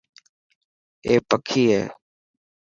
اي 1.05 1.15
پکي 1.29 1.63
هي. 1.71 1.83